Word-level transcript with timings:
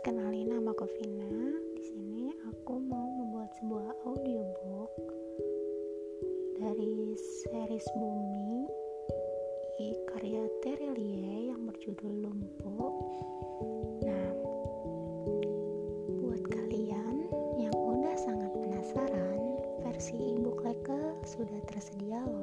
kenalin 0.00 0.48
nama 0.48 0.72
aku 0.72 0.88
Vina. 0.96 1.28
Di 1.76 1.82
sini 1.84 2.32
aku 2.48 2.80
mau 2.80 3.04
membuat 3.20 3.52
sebuah 3.60 3.92
audiobook 4.08 4.92
dari 6.56 7.12
series 7.44 7.84
Bumi 7.92 8.64
karya 10.08 10.44
Terelie 10.64 11.52
yang 11.52 11.68
berjudul 11.68 12.24
Lumpuh. 12.24 12.92
Nah, 14.04 14.28
buat 16.24 16.42
kalian 16.48 17.28
yang 17.60 17.76
udah 17.76 18.16
sangat 18.16 18.52
penasaran, 18.56 19.40
versi 19.84 20.16
e-book 20.36 20.64
sudah 21.28 21.60
tersedia 21.68 22.24
loh 22.24 22.39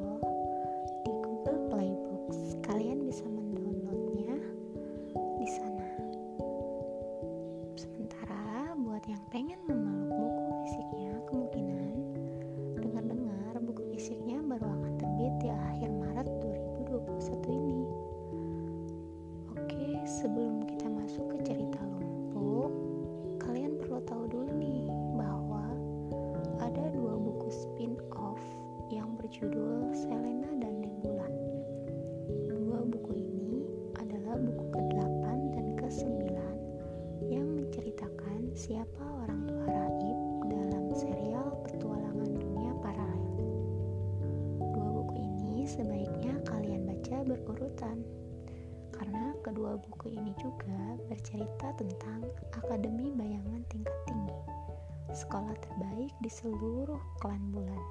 seluruh 56.37 57.01
klan 57.17 57.41
bulan. 57.49 57.81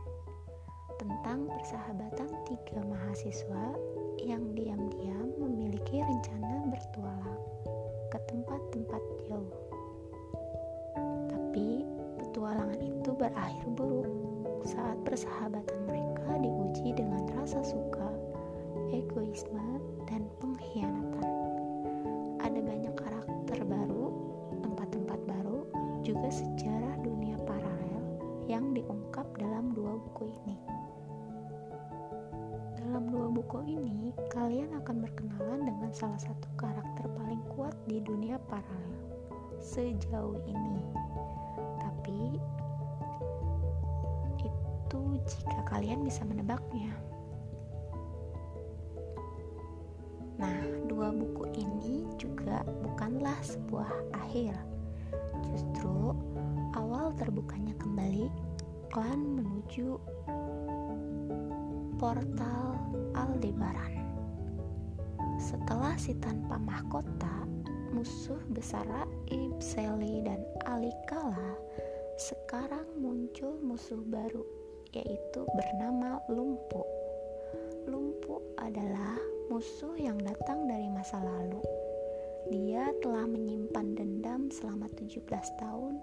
Tentang 1.03 1.51
persahabatan 1.51 2.31
tiga 2.47 2.79
mahasiswa 2.87 3.75
yang 4.23 4.55
diam-diam 4.55 5.35
memiliki 5.35 5.99
rencana 5.99 6.71
bertualang 6.71 7.43
ke 8.07 8.19
tempat-tempat 8.31 9.03
jauh. 9.27 9.59
Tapi 11.27 11.83
petualangan 12.23 12.79
itu 12.87 13.11
berakhir 13.19 13.67
buruk 13.75 14.63
saat 14.63 14.95
persahabatan 15.03 15.79
mereka 15.91 16.39
diuji 16.39 16.95
dengan 16.95 17.27
rasa 17.35 17.67
suka, 17.67 17.86
yang 28.87 29.03
diungkap 29.03 29.27
dalam 29.35 29.75
dua 29.75 29.99
buku 29.99 30.31
ini. 30.31 30.57
Dalam 32.79 33.11
dua 33.11 33.27
buku 33.35 33.59
ini, 33.67 34.15
kalian 34.31 34.79
akan 34.79 35.03
berkenalan 35.03 35.67
dengan 35.67 35.91
salah 35.91 36.23
satu 36.23 36.47
karakter 36.55 37.11
paling 37.19 37.43
kuat 37.59 37.75
di 37.91 37.99
dunia 37.99 38.39
paralel 38.47 38.95
sejauh 39.59 40.39
ini. 40.47 40.87
Tapi 41.83 42.39
itu 44.39 45.01
jika 45.27 45.67
kalian 45.67 46.07
bisa 46.07 46.23
menebaknya. 46.23 46.95
Nah, 50.39 50.63
dua 50.87 51.11
buku 51.11 51.59
ini 51.59 52.07
juga 52.15 52.63
bukanlah 52.87 53.35
sebuah 53.43 53.91
akhir. 54.15 54.55
Justru 55.43 56.15
awal 56.79 57.11
terbukanya 57.19 57.75
kembali 57.83 58.46
klan 58.91 59.39
menuju 59.39 59.99
portal 61.97 62.77
Aldebaran. 63.17 63.95
Setelah 65.41 65.97
si 65.97 66.13
tanpa 66.21 66.61
mahkota, 66.61 67.47
musuh 67.93 68.41
besar 68.53 68.85
Raib, 68.85 69.57
Sally, 69.61 70.21
dan 70.25 70.45
Alikala, 70.69 71.57
sekarang 72.17 72.85
muncul 73.01 73.57
musuh 73.65 74.01
baru, 74.09 74.45
yaitu 74.93 75.45
bernama 75.57 76.21
Lumpuh. 76.29 76.89
Lumpuh 77.89 78.41
adalah 78.61 79.17
musuh 79.49 79.97
yang 79.97 80.17
datang 80.21 80.69
dari 80.69 80.89
masa 80.93 81.21
lalu. 81.21 81.63
Dia 82.53 82.95
telah 83.03 83.27
menyimpan 83.27 83.99
dendam 83.99 84.49
selama 84.55 84.87
17 84.95 85.27
tahun 85.59 85.99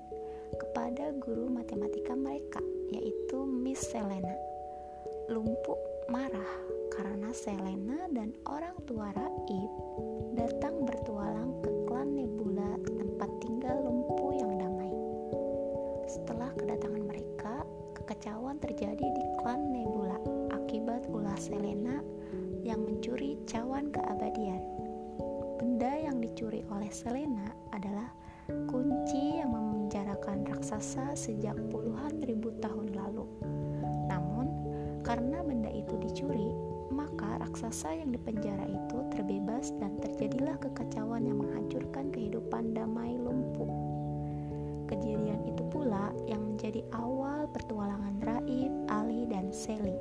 kepada 0.83 1.15
guru 1.15 1.47
matematika 1.47 2.11
mereka, 2.11 2.59
yaitu 2.91 3.47
Miss 3.47 3.87
Selena 3.87 4.35
lumpuh 5.31 5.79
marah 6.11 6.51
karena 6.91 7.31
Selena 7.31 8.03
dan 8.11 8.35
orang 8.51 8.75
tua 8.83 9.07
Raib 9.15 9.71
datang 10.35 10.83
bertualang 10.83 11.55
ke 11.63 11.71
klan 11.87 12.19
Nebula 12.19 12.75
tempat 12.83 13.31
tinggal 13.39 13.79
lumpuh 13.79 14.35
yang 14.35 14.59
damai. 14.59 14.91
Setelah 16.03 16.51
kedatangan 16.59 17.03
mereka, 17.07 17.63
kekacauan 17.95 18.59
terjadi 18.59 19.07
di 19.07 19.23
klan 19.39 19.71
Nebula 19.71 20.19
akibat 20.51 21.07
ulah 21.07 21.39
Selena 21.39 22.03
yang 22.59 22.83
mencuri 22.83 23.39
cawan 23.47 23.87
keabadian. 23.87 24.59
Benda 25.63 25.95
yang 25.95 26.19
dicuri 26.19 26.67
oleh 26.67 26.91
Selena 26.91 27.55
adalah 27.71 28.11
memenjarakan 30.23 30.55
raksasa 30.55 31.05
sejak 31.19 31.55
puluhan 31.67 32.23
ribu 32.23 32.55
tahun 32.63 32.95
lalu. 32.95 33.27
Namun, 34.07 34.47
karena 35.03 35.43
benda 35.43 35.67
itu 35.67 35.99
dicuri, 35.99 36.47
maka 36.95 37.43
raksasa 37.43 37.91
yang 37.91 38.15
dipenjara 38.15 38.63
itu 38.63 39.03
terbebas 39.11 39.75
dan 39.83 39.99
terjadilah 39.99 40.55
kekacauan 40.63 41.27
yang 41.27 41.43
menghancurkan 41.43 42.07
kehidupan 42.15 42.71
damai 42.71 43.19
lumpuh. 43.19 43.67
Kejadian 44.87 45.43
itu 45.43 45.63
pula 45.67 46.15
yang 46.23 46.55
menjadi 46.55 46.87
awal 46.95 47.43
pertualangan 47.51 48.23
Raib, 48.23 48.71
Ali, 48.87 49.27
dan 49.27 49.51
Sally. 49.51 49.99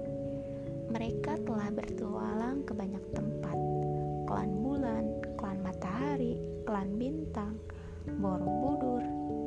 Mereka 0.95 1.43
telah 1.43 1.67
bertualang 1.75 2.63
ke 2.63 2.71
banyak 2.71 3.03
tempat. 3.11 3.59
Klan 4.31 4.51
bulan, 4.63 5.19
klan 5.35 5.59
matahari, 5.67 6.39
klan 6.63 6.95
bintang, 6.95 7.59
Borobudur, 8.03 9.03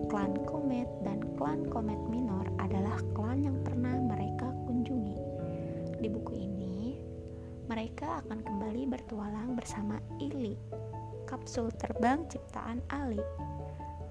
klan 0.08 0.32
komet, 0.76 0.92
dan 1.08 1.20
klan 1.40 1.62
komet 1.72 2.02
minor 2.12 2.44
adalah 2.60 3.00
klan 3.16 3.48
yang 3.48 3.56
pernah 3.64 3.96
mereka 3.96 4.52
kunjungi. 4.68 5.20
Di 6.04 6.08
buku 6.12 6.36
ini, 6.36 7.00
mereka 7.72 8.20
akan 8.20 8.44
kembali 8.44 8.84
bertualang 8.92 9.56
bersama 9.56 10.04
Ili, 10.20 10.60
kapsul 11.32 11.72
terbang 11.80 12.28
ciptaan 12.28 12.84
Ali. 12.92 13.24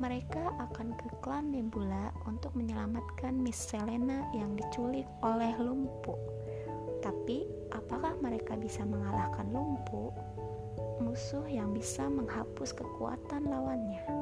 Mereka 0.01 0.57
akan 0.57 0.97
ke 0.97 1.07
klan 1.21 1.53
Nebula 1.53 2.17
untuk 2.25 2.57
menyelamatkan 2.57 3.37
Miss 3.37 3.61
Selena 3.61 4.25
yang 4.33 4.57
diculik 4.57 5.07
oleh 5.21 5.53
Lumpuh. 5.61 6.19
Tapi, 7.05 7.45
apakah 7.77 8.17
mereka 8.25 8.57
bisa 8.57 8.89
mengalahkan 8.89 9.53
Lumpuh? 9.53 10.11
Musuh 11.05 11.45
yang 11.45 11.77
bisa 11.77 12.09
menghapus 12.09 12.73
kekuatan 12.73 13.53
lawannya. 13.53 14.14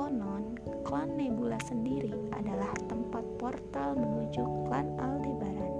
Konon, 0.00 0.56
klan 0.80 1.12
Nebula 1.12 1.60
sendiri 1.68 2.16
adalah 2.32 2.72
tempat 2.88 3.20
portal 3.36 3.92
menuju 4.00 4.40
klan 4.64 4.96
Aldebaran 4.96 5.76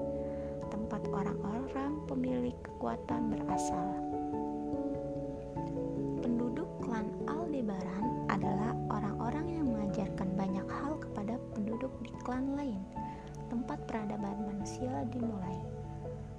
tempat 0.68 1.00
orang-orang 1.08 2.04
pemilik 2.04 2.52
kekuatan 2.60 3.32
berasal. 3.32 3.96
Penduduk 6.20 6.68
klan 6.84 7.08
Aldebaran 7.32 8.28
adalah 8.28 8.76
orang-orang 8.92 9.56
yang 9.56 9.66
mengajarkan 9.72 10.28
banyak 10.36 10.68
hal 10.68 11.00
kepada 11.00 11.40
penduduk 11.56 11.96
di 12.04 12.12
klan 12.20 12.60
lain. 12.60 12.84
Tempat 13.48 13.88
peradaban 13.88 14.36
manusia 14.44 15.00
dimulai. 15.08 15.64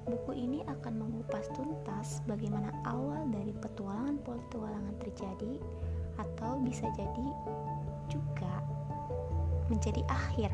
Buku 0.05 0.37
ini 0.37 0.61
akan 0.69 1.01
mengupas 1.01 1.49
tuntas 1.57 2.21
bagaimana 2.29 2.69
awal 2.85 3.25
dari 3.33 3.57
petualangan-petualangan 3.57 5.01
terjadi 5.01 5.57
atau 6.21 6.61
bisa 6.61 6.85
jadi 6.93 7.27
juga 8.07 8.61
menjadi 9.71 10.05
akhir 10.05 10.51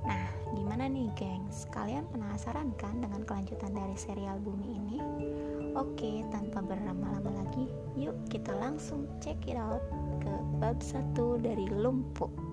Nah, 0.00 0.26
gimana 0.56 0.88
nih 0.88 1.12
gengs? 1.12 1.68
Kalian 1.68 2.08
penasaran 2.08 2.72
kan 2.80 2.96
dengan 3.04 3.20
kelanjutan 3.24 3.72
dari 3.76 3.96
serial 3.96 4.40
Bumi 4.40 4.68
ini? 4.80 4.98
Oke, 5.76 6.24
tanpa 6.32 6.64
berlama-lama 6.64 7.30
lagi, 7.44 7.68
yuk 7.94 8.16
kita 8.32 8.50
langsung 8.56 9.06
check 9.20 9.38
it 9.46 9.60
out 9.60 9.84
ke 10.24 10.32
bab 10.58 10.80
1 10.80 11.14
dari 11.44 11.68
Lumpuh. 11.68 12.49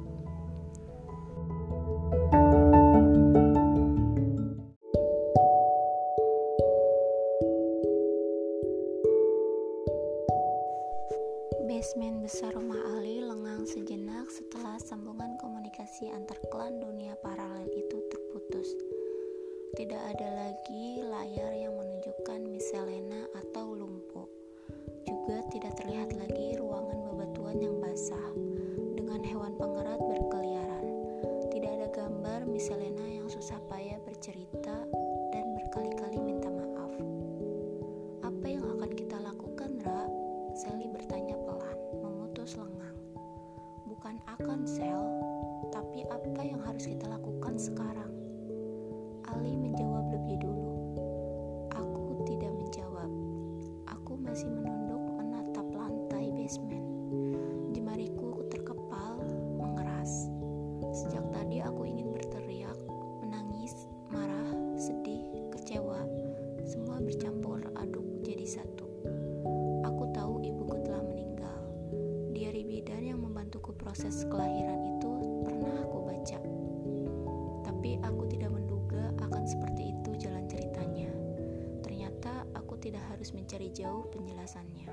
Mencari 83.48 83.72
jauh 83.72 84.04
penjelasannya 84.12 84.92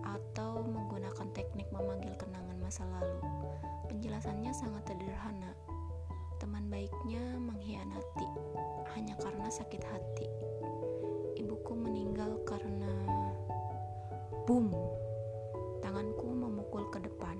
atau 0.00 0.64
menggunakan 0.64 1.28
teknik 1.36 1.68
memanggil 1.76 2.16
kenangan 2.16 2.56
masa 2.56 2.88
lalu. 2.88 3.20
Penjelasannya 3.92 4.48
sangat 4.56 4.88
sederhana. 4.88 5.52
Teman 6.40 6.72
baiknya 6.72 7.20
mengkhianati 7.36 8.28
hanya 8.96 9.12
karena 9.20 9.44
sakit 9.52 9.84
hati. 9.84 10.24
Ibuku 11.36 11.76
meninggal 11.76 12.40
karena 12.48 12.88
boom. 14.48 14.72
Tanganku 15.84 16.32
memukul 16.32 16.88
ke 16.88 16.96
depan, 16.96 17.36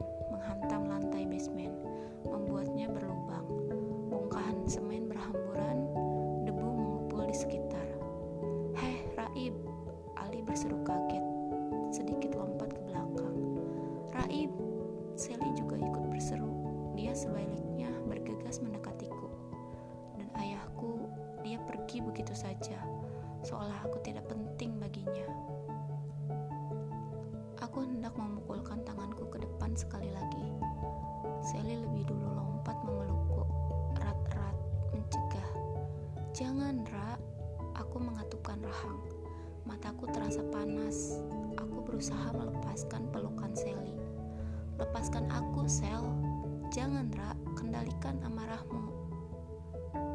begitu 22.32 22.48
saja, 22.48 22.80
seolah 23.44 23.84
aku 23.84 24.00
tidak 24.00 24.24
penting 24.24 24.80
baginya. 24.80 25.28
Aku 27.60 27.84
hendak 27.84 28.16
memukulkan 28.16 28.80
tanganku 28.88 29.28
ke 29.28 29.36
depan 29.36 29.76
sekali 29.76 30.08
lagi. 30.08 30.48
Sally 31.44 31.76
lebih 31.76 32.08
dulu 32.08 32.32
lompat 32.32 32.72
memelukku, 32.88 33.44
erat-erat, 34.00 34.56
mencegah. 34.96 35.50
Jangan, 36.32 36.80
Ra. 36.88 37.20
Aku 37.76 38.00
mengatupkan 38.00 38.64
rahang. 38.64 38.96
Mataku 39.68 40.08
terasa 40.08 40.40
panas. 40.48 41.20
Aku 41.60 41.84
berusaha 41.84 42.32
melepaskan 42.32 43.12
pelukan 43.12 43.52
Sally. 43.52 43.92
Lepaskan 44.80 45.28
aku, 45.28 45.68
Sel. 45.68 46.00
Jangan, 46.72 47.12
Ra. 47.12 47.36
Kendalikan 47.60 48.24
amarahmu. 48.24 48.88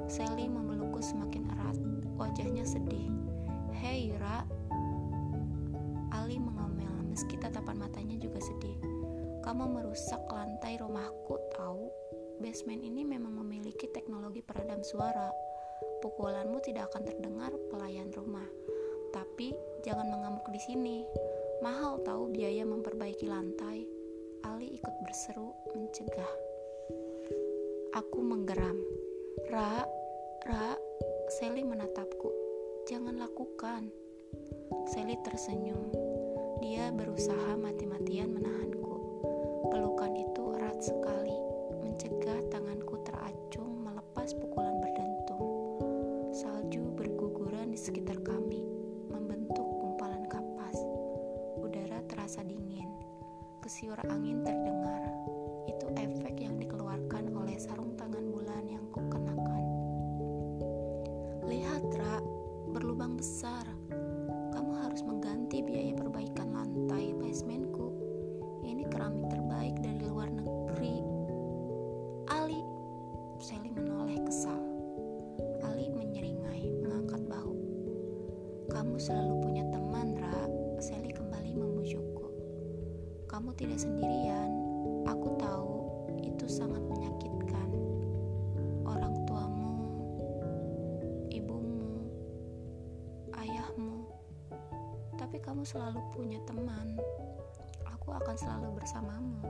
Sally 0.10 0.50
memelukku 0.50 0.98
semakin. 0.98 1.47
Wajahnya 2.18 2.66
sedih. 2.66 3.14
Hei, 3.78 4.10
Ra. 4.18 4.42
Ali 6.10 6.42
mengomel 6.42 7.06
meski 7.06 7.38
tatapan 7.38 7.78
matanya 7.78 8.18
juga 8.18 8.42
sedih. 8.42 8.78
Kamu 9.46 9.70
merusak 9.70 10.26
lantai 10.28 10.82
rumahku, 10.82 11.38
tahu? 11.54 11.88
Basement 12.42 12.82
ini 12.82 13.02
memang 13.06 13.38
memiliki 13.42 13.90
teknologi 13.94 14.42
peredam 14.42 14.82
suara. 14.86 15.30
Pukulanmu 16.02 16.62
tidak 16.62 16.94
akan 16.94 17.10
terdengar 17.10 17.50
pelayan 17.74 18.14
rumah. 18.14 18.46
Tapi 19.10 19.54
jangan 19.82 20.10
mengamuk 20.10 20.46
di 20.54 20.62
sini. 20.62 20.98
Mahal 21.66 22.02
tahu 22.06 22.30
biaya 22.30 22.62
memperbaiki 22.66 23.26
lantai. 23.26 23.82
Ali 24.46 24.78
ikut 24.78 24.96
berseru 25.02 25.54
mencegah. 25.74 26.34
Aku 27.98 28.22
menggeram. 28.22 28.78
Ra, 29.50 29.82
Ra, 30.46 30.77
Sally 31.28 31.60
menatapku. 31.60 32.32
Jangan 32.88 33.20
lakukan. 33.20 33.92
Sally 34.88 35.20
tersenyum. 35.28 35.92
Dia 36.64 36.88
berusaha 36.96 37.60
mati-matian 37.60 38.32
menahanku. 38.32 38.96
Pelukan 39.68 40.16
itu 40.16 40.56
erat 40.56 40.80
sekali, 40.80 41.27
mengganti 65.48 65.64
biaya 65.64 65.96
perbaikan 65.96 66.52
lantai 66.52 67.16
basementku. 67.16 67.88
Ini 68.68 68.84
keramik 68.92 69.32
terbaik 69.32 69.80
dari 69.80 70.04
luar 70.04 70.28
negeri. 70.28 71.00
Ali, 72.28 72.60
Sally 73.40 73.72
menoleh 73.72 74.20
kesal. 74.28 74.60
Ali 75.64 75.88
menyeringai, 75.88 76.68
mengangkat 76.84 77.24
bahu. 77.32 77.56
Kamu 78.76 79.00
selalu 79.00 79.40
punya 79.40 79.64
teman, 79.72 80.20
Ra. 80.20 80.52
Sally 80.84 81.16
kembali 81.16 81.56
membujukku. 81.56 82.28
Kamu 83.32 83.56
tidak 83.56 83.80
sendirian. 83.80 84.27
Kamu 95.58 95.74
selalu 95.74 96.02
punya 96.14 96.38
teman. 96.46 97.02
Aku 97.90 98.14
akan 98.14 98.38
selalu 98.38 98.78
bersamamu. 98.78 99.42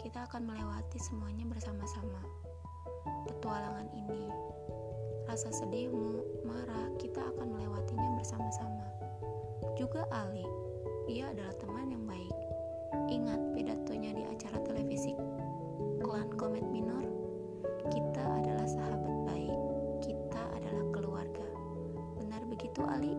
Kita 0.00 0.24
akan 0.24 0.48
melewati 0.48 0.96
semuanya 0.96 1.44
bersama-sama. 1.44 2.24
Petualangan 3.28 3.92
ini, 3.92 4.24
rasa 5.28 5.52
sedihmu, 5.52 6.24
marah, 6.48 6.88
kita 6.96 7.20
akan 7.20 7.44
melewatinya 7.44 8.08
bersama-sama. 8.16 8.88
Juga 9.76 10.08
Ali, 10.16 10.48
dia 11.04 11.28
adalah 11.28 11.52
teman 11.60 11.92
yang 11.92 12.08
baik. 12.08 12.36
Ingat 13.12 13.52
pidatonya 13.52 14.16
di 14.16 14.24
acara 14.32 14.64
televisi 14.64 15.12
Klan 16.00 16.32
Komet 16.40 16.64
Minor? 16.72 17.04
Kita 17.92 18.24
adalah 18.40 18.64
sahabat 18.64 19.28
baik. 19.28 19.60
Kita 20.08 20.40
adalah 20.56 20.88
keluarga. 20.88 21.48
Benar 22.16 22.48
begitu, 22.48 22.80
Ali? 22.88 23.12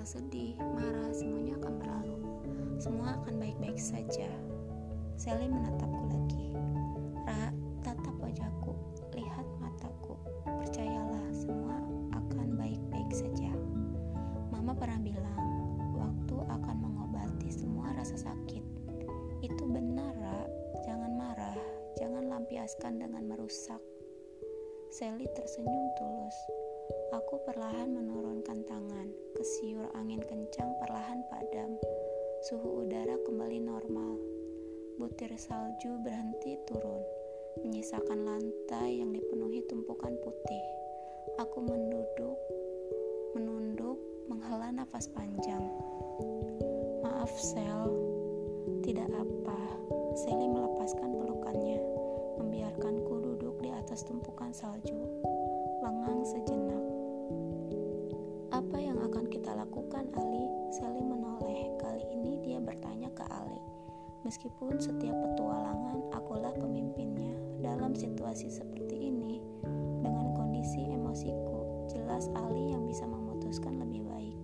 Rasa 0.00 0.16
sedih, 0.16 0.56
marah, 0.72 1.12
semuanya 1.12 1.60
akan 1.60 1.76
berlalu. 1.76 2.16
Semua 2.80 3.20
akan 3.20 3.36
baik-baik 3.36 3.76
saja. 3.76 4.32
Sally 5.20 5.44
menatapku 5.44 6.08
lagi. 6.08 6.56
Ra, 7.28 7.52
tatap 7.84 8.16
wajahku, 8.16 8.72
lihat 9.12 9.44
mataku. 9.60 10.16
Percayalah, 10.48 11.28
semua 11.36 11.84
akan 12.16 12.48
baik-baik 12.56 13.12
saja. 13.12 13.52
Mama 14.48 14.72
pernah 14.72 15.04
bilang, 15.04 15.44
waktu 15.92 16.36
akan 16.48 16.76
mengobati 16.80 17.52
semua 17.52 17.92
rasa 17.92 18.16
sakit. 18.16 18.64
Itu 19.44 19.68
benar, 19.68 20.16
Ra. 20.16 20.48
Jangan 20.88 21.12
marah, 21.12 21.60
jangan 22.00 22.24
lampiaskan 22.24 23.04
dengan 23.04 23.28
merusak. 23.28 23.84
Sally 24.88 25.28
tersenyum 25.36 25.92
tulus. 26.00 26.38
Aku 27.12 27.36
perlahan 27.44 27.92
menurunkan 27.92 28.64
tangan. 28.64 28.99
Kesiur 29.40 29.88
angin 29.96 30.20
kencang 30.20 30.68
perlahan 30.84 31.24
padam. 31.32 31.72
Suhu 32.44 32.84
udara 32.84 33.16
kembali 33.24 33.64
normal. 33.64 34.20
Butir 35.00 35.32
salju 35.40 35.96
berhenti 36.04 36.60
turun, 36.68 37.00
menyisakan 37.64 38.28
lantai 38.28 39.00
yang 39.00 39.16
dipenuhi 39.16 39.64
tumpukan 39.64 40.12
putih. 40.20 40.60
Aku 41.40 41.56
menduduk, 41.64 42.36
menunduk, 43.32 43.96
menghela 44.28 44.76
nafas 44.76 45.08
panjang. 45.08 45.64
Maaf, 47.00 47.32
Sel. 47.32 47.96
Tidak 48.84 49.08
apa. 49.08 49.60
Sally 50.20 50.52
melepaskan 50.52 51.16
pelukannya, 51.16 51.80
membiarkanku 52.36 53.24
duduk 53.24 53.56
di 53.64 53.72
atas 53.72 54.04
tumpukan 54.04 54.52
salju. 54.52 55.00
Lengang 55.80 56.28
sejenak. 56.28 56.99
Yang 58.80 59.12
akan 59.12 59.24
kita 59.28 59.52
lakukan, 59.52 60.08
Ali? 60.16 60.44
Sally 60.72 61.04
menoleh. 61.04 61.68
Kali 61.76 62.04
ini 62.08 62.40
dia 62.40 62.56
bertanya 62.56 63.12
ke 63.12 63.20
Ali. 63.28 63.60
Meskipun 64.24 64.80
setiap 64.80 65.16
petualangan 65.16 66.12
akulah 66.16 66.52
pemimpinnya 66.56 67.32
dalam 67.60 67.92
situasi 67.92 68.48
seperti 68.48 69.12
ini, 69.12 69.40
dengan 70.00 70.32
kondisi 70.32 70.88
emosiku, 70.88 71.88
jelas 71.92 72.32
Ali 72.32 72.72
yang 72.72 72.88
bisa 72.88 73.04
memutuskan 73.04 73.80
lebih 73.80 74.04
baik. 74.08 74.38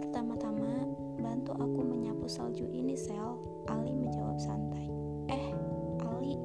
Pertama-tama, 0.00 0.88
bantu 1.20 1.52
aku 1.56 1.80
menyapu 1.84 2.28
salju 2.28 2.64
ini, 2.72 2.96
Sel. 2.96 3.36
Ali 3.68 3.92
menjawab 3.92 4.40
santai. 4.40 4.88
Eh, 5.28 5.52
Ali. 6.00 6.36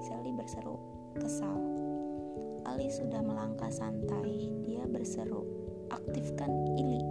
Sally 0.00 0.32
berseru, 0.32 0.80
kesal. 1.20 1.81
Ali 2.72 2.88
sudah 2.88 3.20
melangkah 3.20 3.68
santai. 3.68 4.48
Dia 4.64 4.88
berseru, 4.88 5.44
aktifkan 5.92 6.48
Ili. 6.80 7.04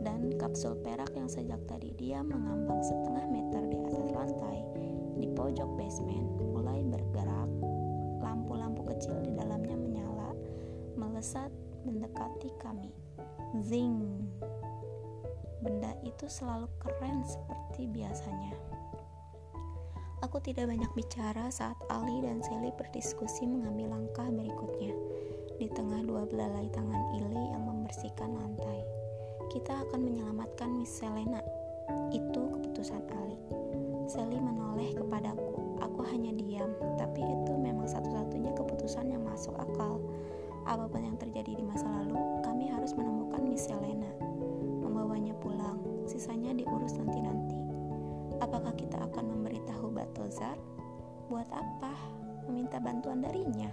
Dan 0.00 0.40
kapsul 0.40 0.72
perak 0.80 1.12
yang 1.12 1.28
sejak 1.28 1.60
tadi 1.68 1.92
dia 2.00 2.24
mengambang 2.24 2.80
setengah 2.80 3.28
meter 3.28 3.60
di 3.68 3.76
atas 3.76 4.08
lantai 4.16 4.64
di 5.20 5.28
pojok 5.36 5.76
basement 5.76 6.32
mulai 6.40 6.80
bergerak. 6.80 7.50
Lampu-lampu 8.24 8.88
kecil 8.88 9.20
di 9.20 9.36
dalamnya 9.36 9.76
menyala, 9.76 10.32
melesat 10.96 11.52
mendekati 11.84 12.56
kami. 12.56 12.88
Zing. 13.60 14.00
Benda 15.60 15.92
itu 16.08 16.24
selalu 16.24 16.72
keren 16.80 17.20
seperti 17.20 17.84
biasanya. 17.84 18.79
Aku 20.20 20.36
tidak 20.36 20.68
banyak 20.68 20.92
bicara 20.92 21.48
saat 21.48 21.80
Ali 21.88 22.20
dan 22.20 22.44
Sally 22.44 22.68
berdiskusi 22.76 23.48
mengambil 23.48 23.96
langkah 23.96 24.28
berikutnya. 24.28 24.92
Di 25.56 25.64
tengah 25.72 26.04
dua 26.04 26.28
belalai 26.28 26.68
tangan 26.76 27.16
Ili 27.16 27.40
yang 27.48 27.64
membersihkan 27.64 28.28
lantai. 28.28 28.84
Kita 29.48 29.80
akan 29.88 30.04
menyelamatkan 30.04 30.76
Miss 30.76 30.92
Selena. 30.92 31.40
Itu 32.12 32.52
keputusan 32.52 33.00
Ali. 33.16 33.40
Sally 34.12 34.36
menoleh 34.36 34.92
kepadaku. 34.92 35.80
Aku 35.88 36.04
hanya 36.12 36.36
diam, 36.36 36.68
tapi 37.00 37.24
itu 37.24 37.52
memang 37.56 37.88
satu-satunya 37.88 38.52
keputusan 38.52 39.08
yang 39.08 39.24
masuk 39.24 39.56
akal. 39.56 40.04
Apa 40.68 40.84
pun 40.84 41.00
yang 41.00 41.16
terjadi 41.16 41.56
di 41.56 41.64
masa 41.64 41.88
lalu, 41.88 42.20
kami 42.44 42.68
harus 42.68 42.92
menemukan 42.92 43.40
Miss 43.48 43.64
Selena. 43.64 44.12
Membawanya 44.84 45.32
pulang, 45.40 45.80
sisanya 46.04 46.52
diurus 46.52 46.92
nanti-nanti. 47.00 47.56
Apakah 48.44 48.76
kita 48.76 49.00
akan 49.08 49.24
memberitahu 49.36 49.79
Batozar? 50.00 50.56
Buat 51.28 51.52
apa? 51.52 51.92
Meminta 52.48 52.80
bantuan 52.80 53.20
darinya? 53.20 53.68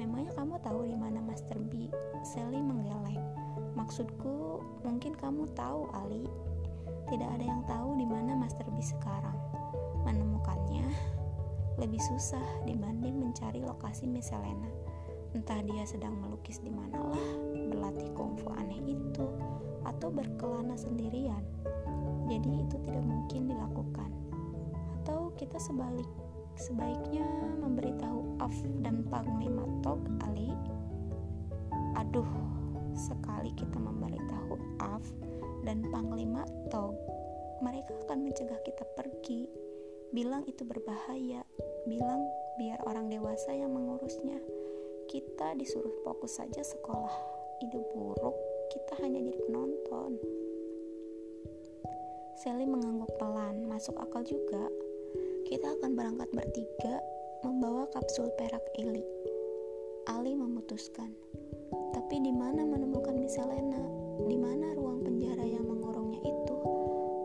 Memangnya 0.00 0.32
kamu 0.32 0.56
tahu 0.64 0.88
di 0.88 0.96
mana 0.96 1.20
Master 1.20 1.60
B? 1.60 1.92
Sally 2.24 2.64
menggeleng. 2.64 3.20
Maksudku, 3.76 4.64
mungkin 4.80 5.12
kamu 5.12 5.44
tahu, 5.52 5.84
Ali. 5.92 6.24
Tidak 7.12 7.28
ada 7.28 7.44
yang 7.44 7.60
tahu 7.68 7.92
di 8.00 8.08
mana 8.08 8.32
Master 8.32 8.64
B 8.72 8.80
sekarang. 8.80 9.36
Menemukannya 10.08 10.88
lebih 11.76 12.00
susah 12.00 12.64
dibanding 12.64 13.20
mencari 13.20 13.60
lokasi 13.60 14.08
Miss 14.08 14.32
Selena. 14.32 14.72
Entah 15.36 15.60
dia 15.60 15.84
sedang 15.84 16.16
melukis 16.16 16.64
di 16.64 16.72
manalah, 16.72 17.20
berlatih 17.52 18.08
kungfu 18.16 18.48
aneh 18.56 18.80
itu, 18.80 19.28
atau 19.84 20.08
berkelana 20.08 20.74
sendirian 20.74 21.44
jadi 22.30 22.62
itu 22.62 22.76
tidak 22.86 23.02
mungkin 23.02 23.50
dilakukan. 23.50 24.19
Kita 25.40 25.56
sebalik, 25.56 26.04
sebaiknya 26.60 27.24
memberitahu 27.64 28.44
Af 28.44 28.52
dan 28.84 29.08
Panglima 29.08 29.64
Tog 29.80 30.04
Ali. 30.20 30.52
Aduh, 31.96 32.28
sekali 32.92 33.48
kita 33.56 33.80
memberitahu 33.80 34.60
Af 34.84 35.00
dan 35.64 35.80
Panglima 35.88 36.44
Tog, 36.68 36.92
mereka 37.64 37.96
akan 38.04 38.28
mencegah 38.28 38.60
kita 38.68 38.84
pergi. 38.92 39.48
Bilang 40.12 40.44
itu 40.44 40.60
berbahaya, 40.60 41.40
bilang 41.88 42.20
biar 42.60 42.84
orang 42.84 43.08
dewasa 43.08 43.56
yang 43.56 43.72
mengurusnya. 43.72 44.44
Kita 45.08 45.56
disuruh 45.56 46.04
fokus 46.04 46.36
saja 46.36 46.60
sekolah. 46.60 47.16
Ide 47.64 47.80
buruk, 47.96 48.36
kita 48.76 48.92
hanya 49.00 49.24
jadi 49.24 49.40
penonton. 49.48 50.20
Sally 52.44 52.68
mengangguk 52.68 53.08
pelan, 53.16 53.64
masuk 53.64 53.96
akal 53.96 54.20
juga. 54.20 54.68
Kita 55.50 55.66
akan 55.66 55.98
berangkat 55.98 56.30
bertiga, 56.30 57.02
membawa 57.42 57.82
kapsul 57.90 58.30
perak 58.38 58.62
Eli. 58.78 59.02
Ali 60.06 60.38
memutuskan. 60.38 61.10
Tapi 61.90 62.22
di 62.22 62.30
mana 62.30 62.62
menemukan 62.62 63.18
Miss 63.18 63.34
Helena? 63.34 63.82
Di 64.30 64.38
mana 64.38 64.70
ruang 64.78 65.02
penjara 65.02 65.42
yang 65.42 65.66
mengurungnya 65.66 66.22
itu? 66.22 66.54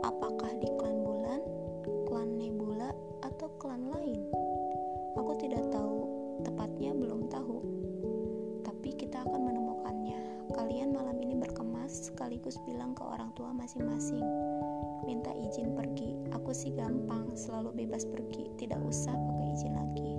Apakah 0.01 0.57
di 0.57 0.65
klan 0.73 1.05
bulan, 1.05 1.37
klan 2.09 2.33
nebula, 2.41 2.89
atau 3.21 3.45
klan 3.61 3.93
lain? 3.93 4.25
Aku 5.21 5.37
tidak 5.37 5.61
tahu, 5.69 6.09
tepatnya 6.41 6.97
belum 6.97 7.29
tahu. 7.29 7.61
Tapi 8.65 8.89
kita 8.97 9.21
akan 9.21 9.53
menemukannya. 9.53 10.49
Kalian 10.57 10.97
malam 10.97 11.21
ini 11.21 11.37
berkemas 11.37 12.09
sekaligus 12.09 12.57
bilang 12.65 12.97
ke 12.97 13.05
orang 13.05 13.29
tua 13.37 13.53
masing-masing 13.53 14.25
minta 15.05 15.31
izin 15.37 15.77
pergi. 15.77 16.17
Aku 16.33 16.51
sih 16.51 16.73
gampang, 16.73 17.31
selalu 17.37 17.85
bebas 17.85 18.03
pergi, 18.09 18.49
tidak 18.57 18.81
usah 18.83 19.13
pakai 19.13 19.47
izin 19.53 19.73
lagi. 19.77 20.11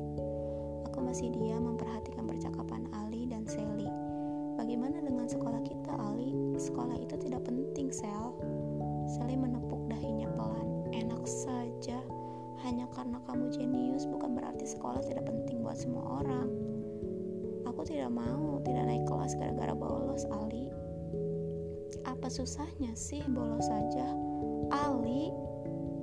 Aku 0.88 1.02
masih 1.02 1.28
diam 1.34 1.66
memperhatikan 1.66 2.24
percakapan 2.24 2.86
Ali 2.94 3.26
dan 3.28 3.44
Sally. 3.44 3.90
Bagaimana 4.56 5.02
dengan 5.04 5.28
sekolah 5.28 5.60
kita, 5.66 5.92
Ali? 5.98 6.32
Sekolah 6.56 6.96
itu 6.96 7.18
tidak 7.20 7.44
penting, 7.44 7.92
Sel. 7.92 8.32
Sally 9.10 9.36
menepuk 9.36 9.84
dahinya 9.90 10.30
pelan. 10.32 10.88
Enak 10.96 11.22
saja. 11.28 12.00
Hanya 12.64 12.88
karena 12.96 13.20
kamu 13.28 13.52
jenius 13.52 14.08
bukan 14.08 14.32
berarti 14.32 14.64
sekolah 14.64 15.04
tidak 15.04 15.28
penting 15.28 15.60
buat 15.60 15.76
semua 15.76 16.24
orang. 16.24 16.48
Aku 17.68 17.84
tidak 17.84 18.08
mau 18.08 18.62
tidak 18.64 18.88
naik 18.88 19.04
kelas 19.04 19.36
gara-gara 19.36 19.76
bolos, 19.76 20.24
Ali. 20.32 20.72
Apa 22.08 22.32
susahnya 22.32 22.96
sih 22.96 23.20
bolos 23.28 23.68
saja? 23.68 24.25
Ali, 24.70 25.30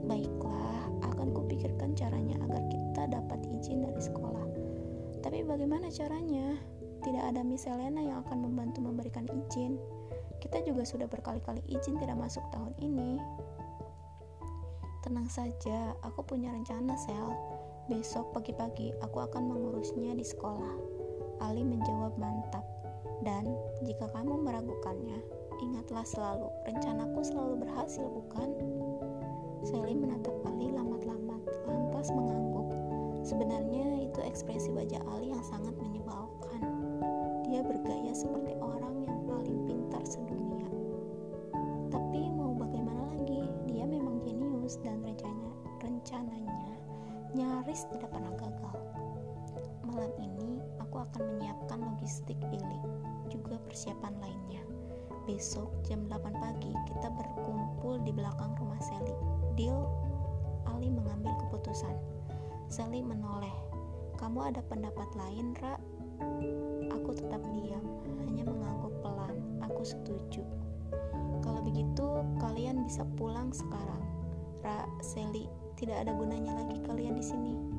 baiklah, 0.07 0.87
akan 1.03 1.35
kupikirkan 1.35 1.95
caranya 1.95 2.39
agar 2.47 2.63
kita 2.71 3.11
dapat 3.11 3.39
izin 3.59 3.83
dari 3.83 3.99
sekolah. 3.99 4.47
Tapi 5.23 5.43
bagaimana 5.43 5.87
caranya? 5.91 6.55
Tidak 7.03 7.19
ada 7.19 7.43
Miss 7.43 7.67
Elena 7.67 7.99
yang 7.99 8.23
akan 8.23 8.47
membantu 8.47 8.79
memberikan 8.79 9.27
izin. 9.27 9.75
Kita 10.39 10.63
juga 10.63 10.87
sudah 10.87 11.07
berkali-kali 11.07 11.59
izin 11.67 11.99
tidak 11.99 12.15
masuk 12.19 12.43
tahun 12.51 12.71
ini. 12.79 13.19
Tenang 15.03 15.27
saja, 15.27 15.91
aku 15.99 16.23
punya 16.23 16.51
rencana, 16.55 16.95
Sel. 16.95 17.35
Besok 17.91 18.31
pagi-pagi 18.31 18.95
aku 19.03 19.19
akan 19.19 19.51
mengurusnya 19.51 20.15
di 20.15 20.23
sekolah. 20.23 20.79
Ali 21.43 21.67
menjawab 21.67 22.15
mantap. 22.15 22.63
Dan 23.23 23.51
jika 23.83 24.07
kamu 24.15 24.39
meragukannya, 24.43 25.19
ingatlah 25.63 26.03
selalu, 26.03 26.51
rencanaku 26.67 27.23
selalu 27.23 27.63
berhasil, 27.63 28.03
bukan? 28.03 28.51
Sally 29.63 29.95
menatap 29.95 30.35
Ali 30.43 30.75
lamat-lamat, 30.75 31.39
lantas 31.63 32.11
mengangguk. 32.11 32.67
Sebenarnya 33.23 34.03
itu 34.03 34.19
ekspresi 34.19 34.75
wajah 34.75 34.99
Ali 35.07 35.31
yang 35.31 35.43
sangat 35.47 35.71
menyebalkan. 35.79 36.61
Dia 37.47 37.63
bergaya 37.63 38.11
seperti 38.11 38.59
orang 38.59 39.07
yang 39.07 39.19
paling 39.23 39.63
pintar 39.63 40.03
sedunia. 40.03 40.67
Tapi 41.87 42.27
mau 42.35 42.51
bagaimana 42.51 43.15
lagi, 43.15 43.47
dia 43.71 43.87
memang 43.87 44.19
jenius 44.27 44.75
dan 44.83 44.99
rencananya, 44.99 45.55
rencananya 45.79 46.53
nyaris 47.33 47.89
tidak 47.89 48.13
pernah 48.13 48.35
gagal. 48.37 48.77
Malam 49.87 50.13
ini 50.21 50.61
aku 50.77 51.01
akan 51.01 51.33
menyiapkan 51.33 51.81
logistik 51.81 52.37
Ili, 52.53 52.79
juga 53.31 53.57
persiapan 53.63 54.13
lainnya. 54.21 54.61
Besok 55.23 55.71
jam 55.87 56.03
8 56.11 56.35
pagi 56.35 56.75
kita 56.83 57.07
berkumpul 57.07 57.95
di 58.03 58.11
belakang 58.11 58.59
rumah 58.59 58.79
Sally. 58.83 59.15
Deal? 59.55 59.87
Ali 60.67 60.91
mengambil 60.91 61.31
keputusan. 61.47 61.95
Sally 62.67 62.99
menoleh. 62.99 63.55
Kamu 64.19 64.51
ada 64.51 64.59
pendapat 64.67 65.07
lain, 65.15 65.55
Ra? 65.63 65.79
Aku 66.91 67.15
tetap 67.15 67.39
diam, 67.55 68.03
hanya 68.27 68.43
mengangguk 68.43 68.91
pelan. 68.99 69.39
Aku 69.63 69.87
setuju. 69.87 70.43
Kalau 71.39 71.63
begitu, 71.63 72.07
kalian 72.43 72.83
bisa 72.83 73.07
pulang 73.15 73.55
sekarang. 73.55 74.03
Ra, 74.59 74.83
Sally, 74.99 75.47
tidak 75.79 76.03
ada 76.03 76.11
gunanya 76.19 76.51
lagi 76.67 76.83
kalian 76.83 77.15
di 77.15 77.23
sini. 77.23 77.72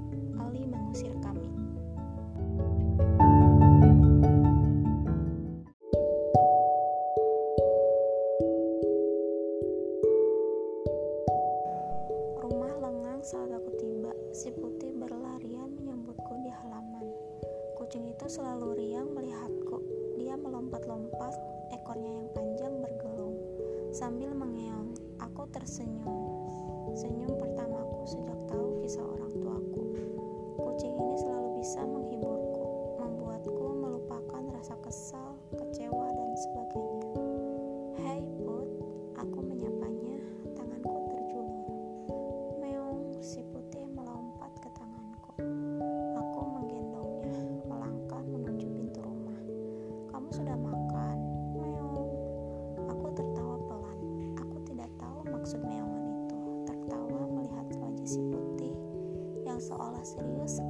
Serius 60.04 60.60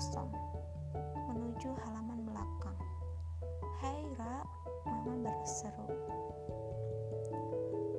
kosong, 0.00 0.32
menuju 1.28 1.76
halaman 1.84 2.24
belakang. 2.24 2.78
Hei 3.84 4.00
Ra, 4.16 4.40
Mama 4.88 5.28
berseru. 5.28 5.92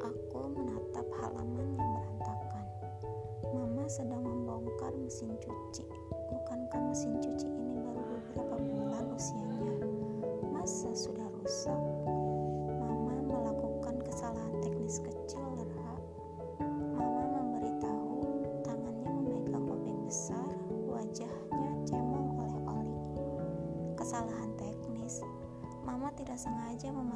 Aku 0.02 0.50
menatap 0.50 1.06
halaman 1.22 1.78
yang 1.78 1.90
berantakan. 1.94 2.66
Mama 3.54 3.86
sedang 3.86 4.26
membongkar 4.26 4.98
mesin 4.98 5.30
cuci. 5.46 5.86
Bukankah 6.10 6.90
mesin 6.90 7.22
cuci 7.22 7.46
ini 7.46 7.78
baru 7.86 8.02
beberapa 8.02 8.58
bulan 8.66 9.06
usianya? 9.14 9.86
Masa 10.50 10.90
sudah 10.98 11.30
rusak? 11.38 11.91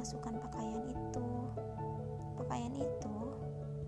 Memasukkan 0.06 0.38
pakaian 0.38 0.82
itu. 0.86 1.28
Pakaian 2.38 2.74
itu? 2.78 3.16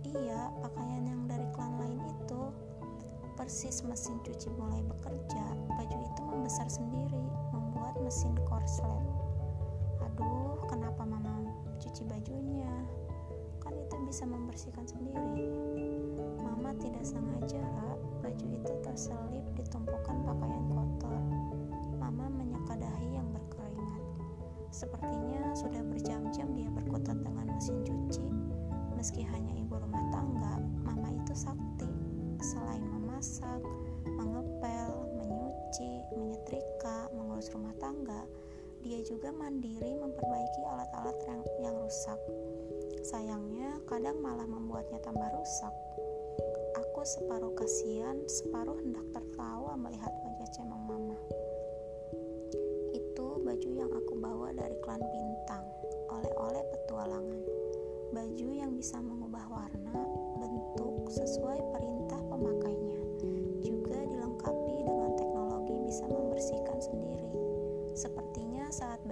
Iya, 0.03 0.51
pakaian 0.67 1.07
yang 1.07 1.31
dari 1.31 1.47
klan 1.55 1.79
lain 1.79 2.03
itu. 2.11 2.43
Persis 3.39 3.87
mesin 3.87 4.19
cuci 4.27 4.51
mulai 4.59 4.83
bekerja, 4.83 5.45
baju 5.71 5.99
itu 6.03 6.21
membesar 6.27 6.67
sendiri, 6.67 7.23
membuat 7.55 7.95
mesin 8.03 8.35
korslet. 8.51 9.07
Aduh, 10.03 10.59
kenapa 10.67 11.07
mama 11.07 11.55
cuci 11.79 12.03
bajunya? 12.11 12.75
Kan 13.63 13.79
itu 13.79 13.95
bisa 14.11 14.27
membersihkan 14.27 14.91
sendiri. 14.91 15.55
Mama 16.43 16.75
tidak 16.83 17.07
sengaja. 17.07 17.63
Baju 18.27 18.47
itu 18.59 18.73
terselip 18.83 19.47
di 19.55 19.63
tumpukan 19.71 20.19
pakaian 20.27 20.67
Sepertinya 24.79 25.59
sudah 25.59 25.83
berjam-jam 25.91 26.55
dia 26.55 26.71
berkutat 26.71 27.19
dengan 27.27 27.51
mesin 27.51 27.83
cuci. 27.83 28.23
Meski 28.95 29.27
hanya 29.27 29.51
ibu 29.59 29.75
rumah 29.75 30.07
tangga, 30.15 30.63
mama 30.87 31.11
itu 31.19 31.35
sakti. 31.35 31.91
Selain 32.39 32.87
memasak, 32.87 33.59
mengepel, 34.07 34.95
menyuci, 35.19 36.07
menyetrika, 36.15 37.11
mengurus 37.11 37.51
rumah 37.51 37.75
tangga, 37.83 38.23
dia 38.79 39.03
juga 39.03 39.35
mandiri 39.35 39.99
memperbaiki 39.99 40.63
alat-alat 40.63 41.19
yang, 41.27 41.43
yang 41.59 41.75
rusak. 41.83 42.21
Sayangnya, 43.03 43.83
kadang 43.91 44.23
malah 44.23 44.47
membuatnya 44.47 45.03
tambah 45.03 45.27
rusak. 45.35 45.75
Aku 46.79 47.03
separuh 47.03 47.51
kasihan, 47.59 48.15
separuh 48.31 48.79
hendak 48.79 49.11
tertawa 49.11 49.75
melihat 49.75 50.15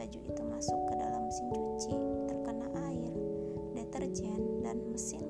baju 0.06 0.22
itu 0.22 0.42
masuk 0.46 0.80
ke 0.86 0.94
dalam 1.02 1.22
mesin 1.26 1.46
cuci, 1.50 1.94
terkena 2.30 2.68
air, 2.86 3.10
deterjen, 3.74 4.38
dan 4.62 4.78
mesin 4.94 5.25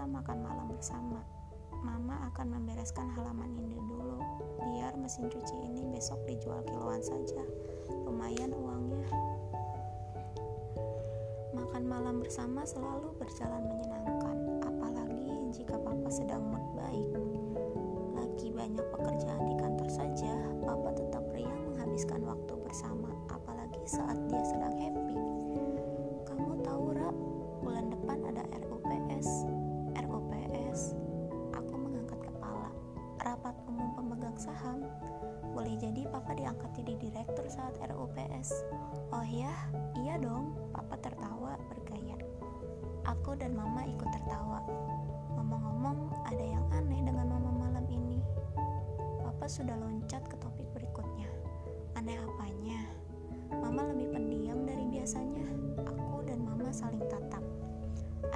Kita 0.00 0.16
makan 0.16 0.40
malam 0.40 0.72
bersama. 0.72 1.20
Mama 1.84 2.32
akan 2.32 2.56
membereskan 2.56 3.12
halaman 3.20 3.52
ini 3.52 3.76
dulu, 3.84 4.16
biar 4.72 4.96
mesin 4.96 5.28
cuci 5.28 5.52
ini 5.60 5.84
besok 5.92 6.16
dijual 6.24 6.64
kiloan 6.64 7.04
saja. 7.04 7.44
Lumayan 8.08 8.48
uangnya. 8.56 9.04
Makan 11.52 11.84
malam 11.84 12.16
bersama 12.24 12.64
selalu 12.64 13.12
berjalan 13.20 13.60
menyenangkan, 13.60 14.36
apalagi 14.64 15.36
jika 15.52 15.76
papa 15.76 16.08
sedang 16.08 16.48
mood 16.48 16.64
baik. 16.80 17.12
Lagi 18.16 18.48
banyak 18.56 18.86
pekerjaan 18.96 19.52
di 19.52 19.54
kantor 19.60 19.88
saja, 19.92 20.32
papa 20.64 20.96
tetap 20.96 21.28
riang 21.36 21.76
menghabiskan 21.76 22.24
waktu 22.24 22.56
bersama, 22.64 23.12
apalagi 23.28 23.84
saat 23.84 24.16
dia 24.32 24.40
sedang 24.48 24.80
happy. 24.80 25.20
Kamu 26.24 26.64
tahu, 26.64 26.96
Ra, 26.96 27.12
bulan 27.60 27.92
depan 27.92 28.32
ada 28.32 28.48
RUPS. 28.64 29.49
Pemegang 34.20 34.36
saham. 34.36 34.84
Boleh 35.56 35.80
jadi 35.80 36.04
papa 36.12 36.36
diangkat 36.36 36.76
jadi 36.76 36.92
direktur 37.00 37.48
saat 37.48 37.72
RUPS. 37.80 38.52
Oh 39.16 39.24
ya, 39.24 39.48
iya 39.96 40.20
dong. 40.20 40.52
Papa 40.76 41.00
tertawa 41.00 41.56
bergaya. 41.72 42.20
Aku 43.08 43.32
dan 43.32 43.56
mama 43.56 43.80
ikut 43.88 44.04
tertawa. 44.12 44.60
Ngomong-ngomong, 45.40 46.12
ada 46.28 46.44
yang 46.44 46.60
aneh 46.68 47.00
dengan 47.00 47.32
mama 47.32 47.64
malam 47.64 47.88
ini. 47.88 48.20
Papa 49.24 49.48
sudah 49.48 49.72
loncat 49.80 50.20
ke 50.28 50.36
topik 50.36 50.68
berikutnya. 50.76 51.32
Aneh 51.96 52.20
apanya? 52.20 52.84
Mama 53.56 53.88
lebih 53.88 54.12
pendiam 54.12 54.68
dari 54.68 54.84
biasanya. 54.84 55.48
Aku 55.88 56.20
dan 56.28 56.44
mama 56.44 56.68
saling 56.68 57.08
tatap. 57.08 57.40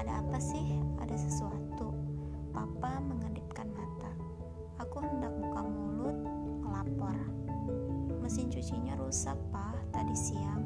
Ada 0.01 0.25
apa 0.25 0.41
sih? 0.41 0.81
Ada 0.97 1.29
sesuatu. 1.29 1.93
Papa 2.57 3.05
mengedipkan 3.05 3.69
mata. 3.77 4.24
Aku 4.81 5.03
hendak 5.03 5.31
buka 5.39 5.61
mulut, 5.63 6.17
melapor. 6.63 7.17
Mesin 8.23 8.49
cucinya 8.49 8.97
rusak, 8.97 9.37
Pak, 9.53 9.95
tadi 9.95 10.17
siang. 10.17 10.65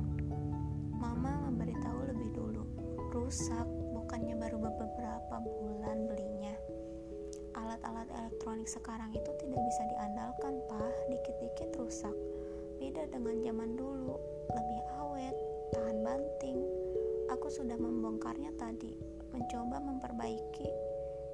Mama 0.97 1.49
memberitahu 1.51 2.09
lebih 2.09 2.31
dulu. 2.33 2.65
Rusak, 3.13 3.67
bukannya 3.93 4.39
baru 4.39 4.57
beberapa 4.61 5.37
bulan 5.43 6.09
belinya. 6.09 6.55
Alat-alat 7.59 8.09
elektronik 8.15 8.71
sekarang 8.71 9.11
itu 9.11 9.31
tidak 9.43 9.61
bisa 9.61 9.83
diandalkan, 9.91 10.61
Pak. 10.71 10.93
Dikit-dikit 11.11 11.75
rusak 11.81 12.15
Beda 12.79 13.11
dengan 13.11 13.43
zaman 13.43 13.75
dulu, 13.75 14.15
lebih 14.55 14.83
awet, 15.03 15.35
tahan 15.75 15.99
banting. 15.99 16.63
Aku 17.27 17.51
sudah 17.51 17.75
membongkarnya 17.75 18.55
tadi, 18.55 18.95
mencoba 19.35 19.83
memperbaiki. 19.83 20.71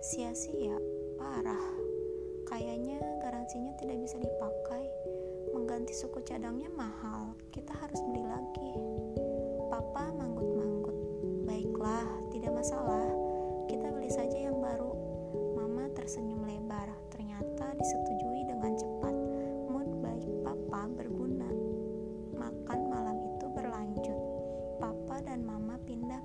Sia-sia, 0.00 0.80
parah. 1.20 1.83
Kayaknya 2.48 2.98
garansinya 3.20 3.72
tidak 3.80 4.00
bisa 4.00 4.16
dipakai. 4.20 4.84
Mengganti 5.54 5.94
suku 5.94 6.20
cadangnya 6.26 6.68
mahal, 6.74 7.38
kita 7.54 7.72
harus 7.78 8.00
beli 8.08 8.22
lagi. 8.26 8.70
Papa 9.70 10.10
manggut-manggut. 10.14 10.96
Baiklah, 11.46 12.08
tidak 12.34 12.52
masalah. 12.56 13.06
Kita 13.70 13.88
beli 13.92 14.10
saja 14.10 14.38
yang 14.50 14.58
baru. 14.58 14.92
Mama 15.56 15.88
tersenyum 15.94 16.42
lebar. 16.44 16.88
Ternyata 17.12 17.76
disetujui 17.76 18.48
dengan 18.48 18.72
cepat. 18.74 19.14
Mood 19.70 19.90
baik 20.02 20.28
papa 20.42 20.88
berguna 20.90 21.48
makan 22.64 22.80
malam 22.88 23.16
itu 23.36 23.46
berlanjut. 23.52 24.20
Papa 24.80 25.20
dan 25.22 25.44
Mama 25.44 25.76
pindah 25.84 26.18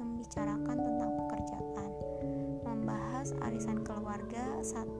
membicarakan 0.00 0.78
tentang 0.78 1.10
pekerjaan, 1.18 1.90
membahas 2.62 3.34
arisan 3.42 3.82
keluarga 3.82 4.62
satu 4.62 4.93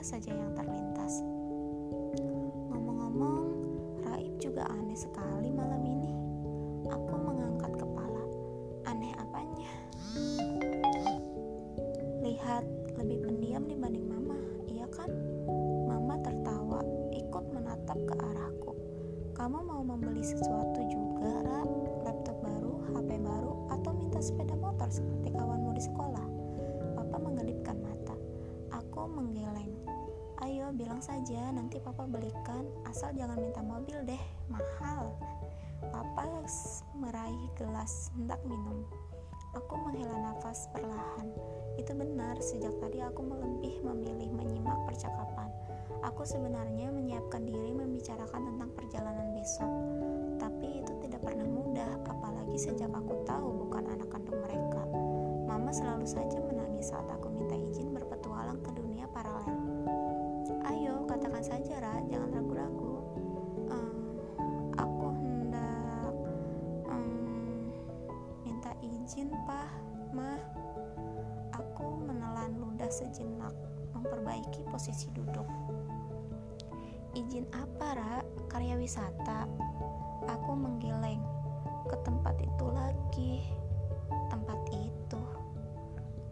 apa 0.00 0.16
saja 0.16 0.32
yang 0.32 0.56
terlintas. 0.56 1.20
Ngomong-ngomong, 2.72 3.52
Raib 4.00 4.32
juga 4.40 4.64
aneh 4.72 4.96
sekali 4.96 5.52
malam 5.52 5.84
ini. 5.84 6.16
Aku 6.88 7.20
mengangkat 7.20 7.76
kepala. 7.76 8.24
Aneh 8.88 9.12
apanya? 9.20 9.68
Lihat, 12.24 12.64
lebih 12.96 13.28
pendiam 13.28 13.68
dibanding 13.68 14.08
Mama, 14.08 14.40
iya 14.72 14.88
kan? 14.88 15.12
menatap 17.52 18.00
ke 18.00 18.14
arahku. 18.24 18.72
Kamu 19.36 19.58
mau 19.68 19.84
membeli 19.84 20.24
sesuatu 20.24 20.59
asal 32.90 33.14
jangan 33.14 33.38
minta 33.38 33.62
mobil 33.62 34.02
deh, 34.02 34.22
mahal. 34.50 35.14
Papa 35.94 36.26
meraih 36.98 37.46
gelas, 37.56 38.10
hendak 38.18 38.42
minum. 38.44 38.82
Aku 39.54 39.78
menghela 39.78 40.14
nafas 40.18 40.66
perlahan. 40.74 41.30
Itu 41.78 41.94
benar, 41.94 42.36
sejak 42.42 42.74
tadi 42.82 42.98
aku 42.98 43.22
lebih 43.24 43.80
memilih 43.86 44.30
menyimak 44.34 44.78
percakapan. 44.90 45.48
Aku 46.02 46.26
sebenarnya 46.26 46.90
menyiapkan 46.90 47.46
diri 47.46 47.72
membicarakan 47.72 48.52
tentang 48.52 48.70
perjalanan 48.74 49.28
besok, 49.38 49.70
tapi 50.42 50.82
itu 50.82 50.92
tidak 51.06 51.22
pernah 51.22 51.46
mudah, 51.46 51.90
apalagi 52.10 52.56
sejak 52.58 52.90
aku 52.90 53.22
tahu 53.22 53.66
bukan 53.66 53.86
anak 53.86 54.08
kandung 54.10 54.38
mereka. 54.42 54.82
Mama 55.46 55.70
selalu 55.70 56.06
saja 56.06 56.38
menangis 56.42 56.90
saat 56.90 57.06
aku 57.10 57.30
minta 57.30 57.54
izin 57.54 57.94
berpetualang 57.94 58.58
ke 58.62 58.70
dunia 58.74 59.06
paralel. 59.10 59.56
Ayo, 60.68 61.04
katakan 61.04 61.42
saja, 61.44 61.82
Ra, 61.82 62.00
jangan 62.08 62.32
ragu-ragu. 62.32 62.79
Izin, 69.10 69.34
Pak, 69.42 69.66
Mah. 70.14 70.38
Aku 71.50 71.98
menelan 71.98 72.54
ludah 72.62 72.86
sejenak, 72.86 73.50
memperbaiki 73.90 74.62
posisi 74.70 75.10
duduk. 75.10 75.42
Izin 77.18 77.42
apa, 77.50 77.98
Ra? 77.98 78.22
Karya 78.46 78.78
wisata. 78.78 79.50
Aku 80.30 80.54
menggeleng. 80.54 81.18
Ke 81.90 81.98
tempat 82.06 82.38
itu 82.38 82.66
lagi. 82.70 83.50
Tempat 84.30 84.78
itu. 84.78 85.22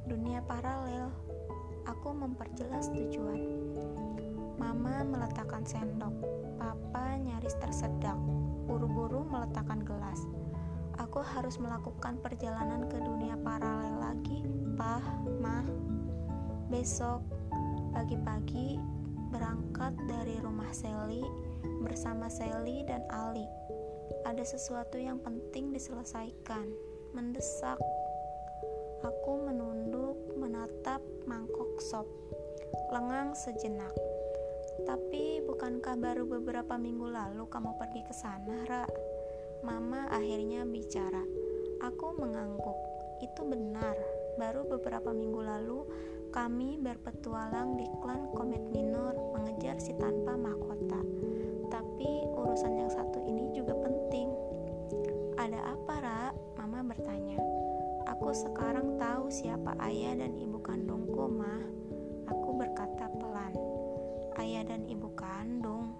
Dunia 0.06 0.38
paralel. 0.46 1.10
Aku 1.82 2.14
memperjelas 2.14 2.94
tujuan. 2.94 3.42
Mama 4.54 5.02
meletakkan 5.02 5.66
sendok. 5.66 6.14
Papa 6.62 7.18
nyaris 7.18 7.58
tersedak. 7.58 8.14
Buru-buru 8.70 9.26
meletakkan 9.26 9.82
gelas. 9.82 10.22
Aku 11.08 11.24
harus 11.24 11.56
melakukan 11.56 12.20
perjalanan 12.20 12.84
ke 12.84 13.00
dunia 13.00 13.32
paralel 13.40 13.96
lagi, 13.96 14.44
Pah, 14.76 15.00
Mah. 15.40 15.64
Besok 16.68 17.24
pagi-pagi 17.96 18.76
berangkat 19.32 19.96
dari 20.04 20.36
rumah 20.44 20.68
Sally 20.68 21.24
bersama 21.80 22.28
Sally 22.28 22.84
dan 22.84 23.08
Ali. 23.08 23.48
Ada 24.28 24.52
sesuatu 24.52 25.00
yang 25.00 25.16
penting 25.24 25.72
diselesaikan, 25.72 26.68
mendesak. 27.16 27.80
Aku 29.00 29.48
menunduk 29.48 30.36
menatap 30.36 31.00
mangkok 31.24 31.80
sop, 31.80 32.04
lengang 32.92 33.32
sejenak. 33.32 33.96
Tapi 34.84 35.40
bukankah 35.40 35.96
baru 35.96 36.28
beberapa 36.28 36.76
minggu 36.76 37.08
lalu 37.08 37.48
kamu 37.48 37.80
pergi 37.80 38.04
ke 38.04 38.12
sana, 38.12 38.68
Ra? 38.68 39.07
Mama 39.66 40.06
akhirnya 40.10 40.62
bicara. 40.62 41.22
Aku 41.82 42.14
mengangguk. 42.14 42.78
Itu 43.18 43.42
benar. 43.42 43.94
Baru 44.38 44.66
beberapa 44.70 45.10
minggu 45.10 45.42
lalu 45.42 45.78
kami 46.30 46.78
berpetualang 46.78 47.74
di 47.74 47.88
klan 47.98 48.30
Komet 48.36 48.62
Minor 48.70 49.16
mengejar 49.34 49.80
si 49.82 49.90
tanpa 49.98 50.38
mahkota. 50.38 51.00
Tapi 51.72 52.10
urusan 52.38 52.74
yang 52.78 52.90
satu 52.92 53.18
ini 53.26 53.50
juga 53.50 53.74
penting. 53.74 54.30
Ada 55.40 55.74
apa, 55.74 55.94
Ra? 55.98 56.22
Mama 56.60 56.86
bertanya. 56.86 57.40
Aku 58.08 58.30
sekarang 58.30 58.98
tahu 58.98 59.30
siapa 59.30 59.74
ayah 59.84 60.16
dan 60.16 60.38
ibu 60.38 60.58
kandungku, 60.62 61.26
mah. 61.28 61.62
Aku 62.30 62.54
berkata 62.56 63.08
pelan. 63.18 63.54
Ayah 64.38 64.62
dan 64.68 64.86
ibu 64.86 65.10
kandung. 65.18 65.96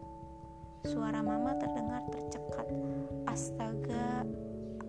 Suara 0.87 1.21
mama 1.21 1.59
terdengar 1.59 2.07
tercekat. 2.15 2.48
Astaga, 3.39 4.27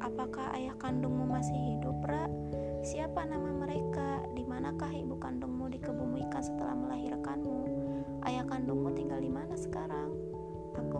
apakah 0.01 0.57
ayah 0.57 0.73
kandungmu 0.81 1.21
masih 1.21 1.53
hidup, 1.53 2.01
Ra? 2.01 2.25
Siapa 2.81 3.21
nama 3.29 3.53
mereka? 3.53 4.25
Di 4.33 4.41
manakah 4.41 4.89
ibu 4.89 5.21
kandungmu 5.21 5.69
dikebumikan 5.69 6.41
setelah 6.41 6.73
melahirkanmu? 6.73 7.69
Ayah 8.25 8.41
kandungmu 8.49 8.89
tinggal 8.97 9.21
di 9.21 9.29
mana 9.29 9.53
sekarang? 9.53 10.17
Aku 10.73 10.97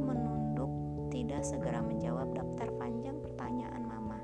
tidak 1.09 1.41
segera 1.41 1.81
menjawab 1.81 2.37
daftar 2.37 2.69
panjang 2.77 3.17
pertanyaan 3.17 3.81
mama. 3.81 4.21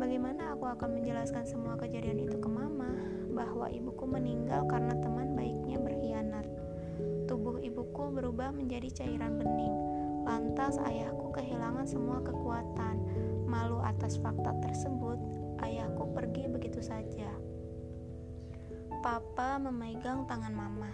Bagaimana 0.00 0.56
aku 0.56 0.72
akan 0.72 1.04
menjelaskan 1.04 1.44
semua 1.44 1.76
kejadian 1.76 2.24
itu 2.24 2.40
ke 2.40 2.48
mama? 2.48 2.96
Bahwa 3.36 3.68
ibuku 3.68 4.08
meninggal 4.08 4.64
karena 4.72 4.96
teman 5.04 5.36
baiknya 5.36 5.76
berkhianat. 5.76 6.48
Tubuh 7.28 7.60
ibuku 7.60 8.08
berubah 8.08 8.56
menjadi 8.56 9.04
cairan 9.04 9.36
bening. 9.36 9.99
Lantas 10.24 10.76
ayahku 10.80 11.32
kehilangan 11.32 11.86
semua 11.88 12.20
kekuatan. 12.20 12.96
Malu 13.48 13.82
atas 13.82 14.20
fakta 14.20 14.54
tersebut, 14.62 15.18
ayahku 15.64 16.10
pergi 16.14 16.46
begitu 16.46 16.78
saja. 16.80 17.30
Papa 19.00 19.56
memegang 19.56 20.28
tangan 20.28 20.52
mama 20.52 20.92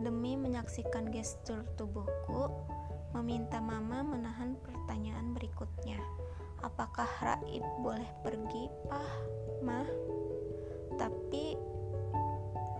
demi 0.00 0.34
menyaksikan 0.34 1.12
gestur 1.12 1.62
tubuhku, 1.76 2.50
meminta 3.12 3.60
mama 3.60 4.00
menahan 4.02 4.56
pertanyaan 4.64 5.36
berikutnya. 5.36 6.00
Apakah 6.64 7.06
Raib 7.20 7.62
boleh 7.84 8.08
pergi, 8.24 8.64
Pah, 8.88 9.12
Mah? 9.60 9.88
Tapi 10.96 11.54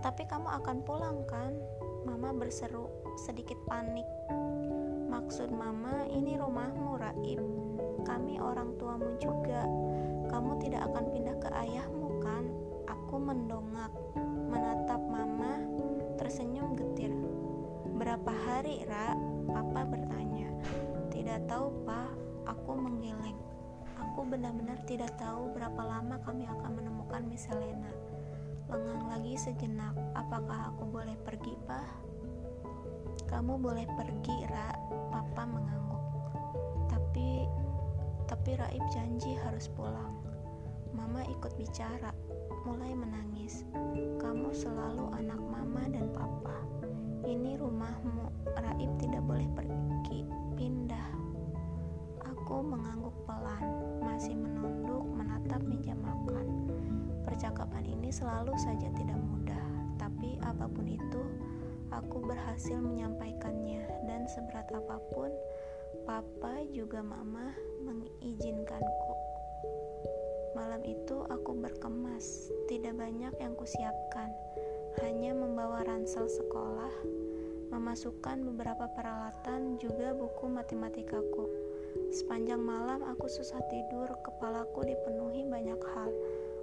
tapi 0.01 0.21
kamu 0.29 0.49
akan 0.61 0.77
pulang 0.85 1.25
kan? 1.25 1.53
Mama 2.05 2.29
berseru 2.29 2.89
sedikit 3.25 3.57
panik. 3.65 4.05
Maksud 5.25 5.49
mama, 5.49 6.05
ini 6.05 6.37
rumahmu, 6.37 7.01
Raib. 7.01 7.41
Kami 8.05 8.37
orang 8.37 8.77
tuamu 8.77 9.17
juga. 9.17 9.65
Kamu 10.29 10.61
tidak 10.61 10.85
akan 10.85 11.05
pindah 11.09 11.33
ke 11.41 11.49
ayahmu 11.49 12.21
kan? 12.21 12.45
Aku 12.85 13.17
mendongak, 13.17 13.89
menatap 14.45 15.01
mama 15.09 15.65
tersenyum 16.21 16.77
getir. 16.77 17.09
Berapa 17.97 18.29
hari, 18.29 18.85
Ra? 18.85 19.17
Papa 19.49 19.81
bertanya. 19.89 20.45
Tidak 21.09 21.49
tahu, 21.49 21.73
Pak. 21.89 22.13
Aku 22.45 22.77
menggeleng. 22.77 23.41
Aku 23.97 24.29
benar-benar 24.29 24.77
tidak 24.85 25.09
tahu 25.17 25.49
berapa 25.57 25.81
lama 25.81 26.21
kami 26.21 26.45
akan 26.45 26.69
menemukan 26.77 27.25
Miss 27.25 27.49
Helena. 27.49 27.89
Lengang 28.69 29.09
lagi 29.09 29.33
sejenak. 29.41 29.97
Apakah 30.13 30.69
aku 30.69 30.85
boleh 30.85 31.17
pergi, 31.25 31.57
Pak? 31.65 32.14
Kamu 33.35 33.59
boleh 33.59 33.83
pergi, 33.99 34.47
Ra. 34.47 34.71
Papa 35.11 35.43
mengangguk. 35.43 35.99
Tapi, 36.87 37.43
tapi 38.31 38.55
Raib 38.55 38.79
janji 38.95 39.35
harus 39.35 39.67
pulang. 39.75 40.15
Mama 40.95 41.19
ikut 41.27 41.51
bicara 41.59 42.15
mulai 42.63 42.95
menangis. 42.95 43.67
Kamu 44.23 44.55
selalu 44.55 45.11
anak 45.19 45.43
mama 45.51 45.83
dan 45.91 46.15
papa. 46.15 46.63
Ini 47.27 47.59
rumahmu. 47.59 48.55
Raib 48.55 48.91
tidak 49.03 49.27
boleh 49.27 49.51
pergi, 49.51 50.23
pindah. 50.55 51.11
Aku 52.23 52.63
mengangguk 52.63 53.19
pelan, 53.27 53.99
masih 53.99 54.39
menunduk 54.39 55.03
menatap 55.11 55.59
meja 55.67 55.91
makan. 55.99 56.71
Percakapan 57.27 57.83
ini 57.83 58.15
selalu 58.15 58.55
saja 58.55 58.87
tidak 58.95 59.19
mudah, 59.19 59.67
tapi 59.99 60.39
apa 60.39 60.71
pun 60.71 60.87
itu, 60.87 61.23
aku 61.95 62.19
berhasil 62.27 62.75
menyampaikannya 62.75 63.87
dan 64.03 64.27
seberat 64.27 64.67
apa 64.75 64.99
pun, 65.15 65.31
papa 66.03 66.59
juga 66.75 66.99
mama 66.99 67.55
mengizinkanku. 67.87 69.13
Malam 70.55 70.83
itu 70.83 71.23
aku 71.27 71.55
berkemas, 71.55 72.51
tidak 72.67 72.95
banyak 72.99 73.31
yang 73.39 73.55
kusiapkan, 73.55 74.31
hanya 75.03 75.35
membawa 75.35 75.83
ransel 75.83 76.27
sekolah, 76.27 76.91
memasukkan 77.71 78.43
beberapa 78.43 78.87
peralatan 78.95 79.79
juga 79.79 80.15
buku 80.15 80.47
matematikaku. 80.47 81.47
Sepanjang 82.11 82.59
malam 82.59 83.03
aku 83.03 83.27
susah 83.27 83.59
tidur, 83.71 84.07
kepalaku 84.23 84.83
dipenuhi 84.87 85.47
banyak 85.47 85.79
hal, 85.95 86.11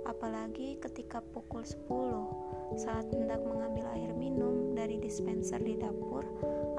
apalagi 0.08 0.76
ketika 0.80 1.20
pukul 1.32 1.64
10 1.64 2.61
saat 2.76 3.04
hendak 3.12 3.44
mengambil 3.44 3.84
air 3.92 4.12
minum 4.16 4.72
dari 4.72 4.96
dispenser 4.96 5.60
di 5.60 5.76
dapur, 5.76 6.24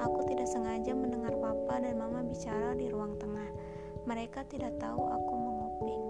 aku 0.02 0.26
tidak 0.26 0.50
sengaja 0.50 0.90
mendengar 0.90 1.34
papa 1.38 1.78
dan 1.78 1.98
mama 1.98 2.26
bicara 2.26 2.74
di 2.74 2.90
ruang 2.90 3.14
tengah. 3.22 3.46
Mereka 4.04 4.44
tidak 4.50 4.76
tahu 4.82 5.00
aku 5.00 5.34
menguping. 5.38 6.02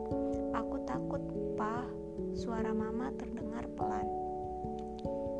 Aku 0.57 0.77
takut, 0.88 1.23
Pa. 1.55 1.87
Suara 2.35 2.75
mama 2.75 3.14
terdengar 3.14 3.62
pelan. 3.79 4.07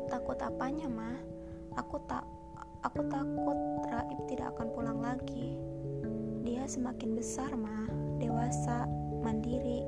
Takut 0.07 0.39
apanya, 0.39 0.87
Ma? 0.87 1.11
Aku 1.75 1.99
tak 2.07 2.23
aku 2.85 3.01
takut 3.11 3.59
Raib 3.91 4.19
tidak 4.31 4.55
akan 4.55 4.67
pulang 4.71 4.99
lagi. 5.03 5.59
Dia 6.47 6.63
semakin 6.69 7.17
besar, 7.17 7.51
Ma. 7.59 7.89
Dewasa, 8.21 8.87
mandiri. 9.19 9.83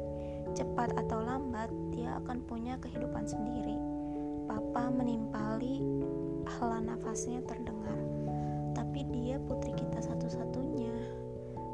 Cepat 0.57 0.91
atau 0.97 1.23
lambat, 1.23 1.69
dia 1.93 2.17
akan 2.19 2.43
punya 2.43 2.75
kehidupan 2.81 3.23
sendiri. 3.23 3.96
Papa 4.47 4.87
menimpali, 4.87 5.83
hala 6.47 6.79
nafasnya 6.79 7.43
terdengar. 7.43 7.99
Tapi 8.71 9.03
dia 9.11 9.35
putri 9.43 9.75
kita 9.75 9.99
satu-satunya. 9.99 10.95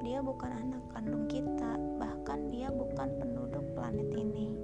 Dia 0.02 0.20
bukan 0.20 0.52
anak 0.52 0.84
kandung 0.92 1.30
kita, 1.30 1.78
bahkan 2.02 2.50
dia 2.50 2.74
bukan 2.74 3.14
penduduk 3.22 3.64
planet 3.78 4.10
ini. 4.18 4.58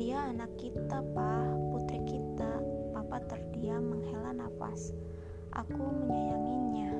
Dia 0.00 0.32
anak 0.32 0.54
kita, 0.56 1.04
Pak, 1.12 1.52
putri 1.74 2.00
kita. 2.06 2.62
Papa 2.96 3.20
terdiam 3.28 3.92
menghela 3.92 4.32
nafas. 4.32 4.94
Aku 5.52 5.82
menyayanginya. 5.82 6.94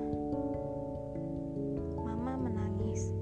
Mama 1.97 2.35
menangis. 2.37 3.15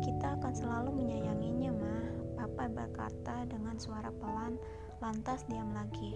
Kita 0.00 0.38
akan 0.38 0.54
selalu 0.54 0.90
menyayanginya, 0.94 1.70
Ma. 1.74 1.98
Papa 2.38 2.70
berkata 2.70 3.44
dengan 3.50 3.76
suara 3.76 4.08
pelan, 4.08 4.56
lantas 5.02 5.42
diam 5.50 5.74
lagi. 5.74 6.14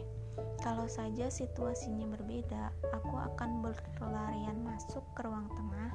Kalau 0.63 0.87
saja 0.87 1.27
situasinya 1.27 2.07
berbeda, 2.07 2.71
aku 2.95 3.19
akan 3.19 3.67
berlarian 3.99 4.63
masuk 4.63 5.03
ke 5.19 5.27
ruang 5.27 5.51
tengah 5.51 5.91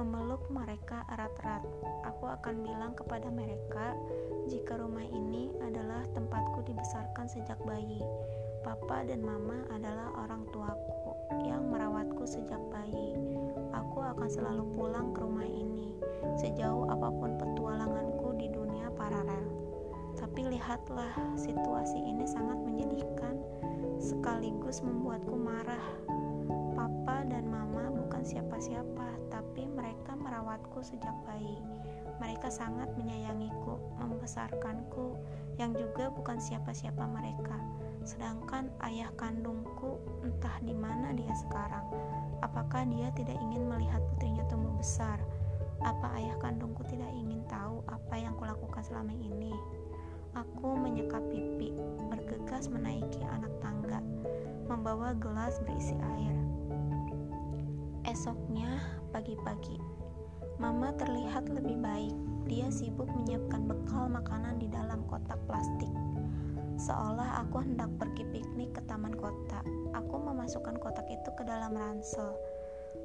memeluk 0.00 0.40
mereka 0.48 1.04
erat-erat. 1.12 1.60
Aku 2.08 2.24
akan 2.24 2.64
bilang 2.64 2.96
kepada 2.96 3.28
mereka 3.28 3.92
jika 4.48 4.80
rumah 4.80 5.04
ini 5.04 5.52
adalah 5.60 6.00
tempatku 6.16 6.64
dibesarkan 6.64 7.28
sejak 7.28 7.60
bayi. 7.68 8.00
Papa 8.64 9.04
dan 9.04 9.20
mama 9.20 9.68
adalah 9.68 10.08
orang 10.24 10.48
tuaku 10.48 11.12
yang 11.44 11.68
merawatku 11.68 12.24
sejak 12.24 12.60
bayi. 12.72 13.12
Aku 13.76 14.00
akan 14.00 14.28
selalu 14.32 14.64
pulang 14.72 15.12
ke 15.12 15.20
rumah 15.20 15.44
ini, 15.44 15.92
sejauh 16.40 16.88
apa 16.88 17.12
pun 17.12 17.36
petualanganku 17.36 18.32
di 18.40 18.48
dunia 18.48 18.88
paralel. 18.96 19.51
Tapi 20.32 20.48
lihatlah, 20.48 21.12
situasi 21.36 22.00
ini 22.08 22.24
sangat 22.24 22.56
menyedihkan, 22.64 23.36
sekaligus 24.00 24.80
membuatku 24.80 25.36
marah. 25.36 25.84
Papa 26.72 27.28
dan 27.28 27.52
mama 27.52 27.92
bukan 27.92 28.24
siapa-siapa, 28.24 29.28
tapi 29.28 29.68
mereka 29.68 30.16
merawatku 30.16 30.80
sejak 30.80 31.12
bayi. 31.28 31.60
Mereka 32.16 32.48
sangat 32.48 32.88
menyayangiku, 32.96 33.76
membesarkanku, 34.00 35.20
yang 35.60 35.76
juga 35.76 36.08
bukan 36.08 36.40
siapa-siapa 36.40 37.04
mereka. 37.12 37.60
Sedangkan 38.00 38.72
ayah 38.88 39.12
kandungku 39.20 40.00
entah 40.24 40.56
di 40.64 40.72
mana 40.72 41.12
dia 41.12 41.36
sekarang. 41.44 41.84
Apakah 42.40 42.88
dia 42.88 43.12
tidak 43.12 43.36
ingin 43.36 43.68
melihat 43.68 44.00
putrinya 44.16 44.48
tumbuh 44.48 44.72
besar? 44.80 45.20
Apa 45.84 46.08
ayah 46.16 46.40
kandungku 46.40 46.88
tidak 46.88 47.12
ingin 47.12 47.44
tahu 47.52 47.84
apa 47.84 48.16
yang 48.16 48.32
kulakukan 48.40 48.80
selama 48.80 49.12
ini? 49.12 49.52
Aku 50.32 50.76
menyekap 50.76 51.20
pipi, 51.28 51.72
bergegas 52.08 52.68
menaiki 52.72 53.20
anak 53.28 53.52
tangga, 53.60 54.00
membawa 54.68 55.12
gelas 55.16 55.60
berisi 55.64 55.92
air. 56.16 56.36
Esoknya, 58.08 58.80
pagi-pagi, 59.12 59.78
Mama 60.62 60.94
terlihat 60.94 61.50
lebih 61.50 61.74
baik. 61.82 62.14
Dia 62.46 62.70
sibuk 62.70 63.10
menyiapkan 63.10 63.66
bekal 63.66 64.06
makanan 64.06 64.62
di 64.62 64.70
dalam 64.70 65.02
kotak 65.10 65.38
plastik. 65.50 65.90
Seolah 66.78 67.42
aku 67.42 67.66
hendak 67.66 67.90
pergi 67.98 68.22
piknik 68.30 68.70
ke 68.70 68.82
taman 68.86 69.10
kota. 69.18 69.58
Aku 69.90 70.22
memasukkan 70.22 70.78
kotak 70.78 71.10
itu 71.10 71.30
ke 71.34 71.42
dalam 71.42 71.74
ransel. 71.74 72.38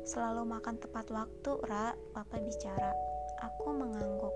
Selalu 0.05 0.45
makan 0.45 0.77
tepat 0.77 1.09
waktu, 1.09 1.51
Ra, 1.65 1.97
Papa 2.13 2.37
bicara. 2.37 2.93
Aku 3.41 3.73
mengangguk. 3.73 4.33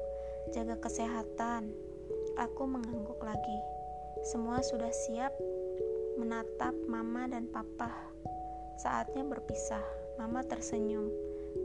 Jaga 0.50 0.82
kesehatan. 0.82 1.91
Aku 2.39 2.63
mengangguk 2.63 3.20
lagi. 3.20 3.60
Semua 4.24 4.63
sudah 4.63 4.91
siap 4.94 5.36
menatap 6.15 6.72
Mama 6.88 7.28
dan 7.28 7.52
Papa. 7.52 7.91
Saatnya 8.80 9.28
berpisah. 9.28 9.84
Mama 10.15 10.46
tersenyum. 10.46 11.12